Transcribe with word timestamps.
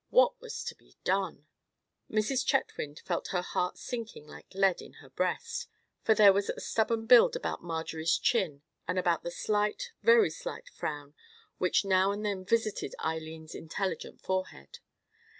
What 0.09 0.41
was 0.41 0.63
to 0.63 0.73
be 0.73 0.95
done? 1.03 1.45
Mrs. 2.09 2.43
Chetwynd 2.43 3.01
felt 3.05 3.27
her 3.27 3.43
heart 3.43 3.77
sinking 3.77 4.25
like 4.25 4.51
lead 4.55 4.81
in 4.81 4.93
her 4.93 5.11
breast; 5.11 5.67
for 6.01 6.15
there 6.15 6.33
was 6.33 6.49
a 6.49 6.59
stubborn 6.59 7.05
build 7.05 7.35
about 7.35 7.61
Marjorie's 7.63 8.17
chin 8.17 8.63
and 8.87 8.97
about 8.97 9.21
the 9.21 9.29
slight, 9.29 9.91
very 10.01 10.31
slight 10.31 10.69
frown 10.69 11.13
which 11.59 11.85
now 11.85 12.11
and 12.11 12.25
then 12.25 12.43
visited 12.43 12.95
Eileen's 13.05 13.53
intelligent 13.53 14.19
forehead. 14.21 14.79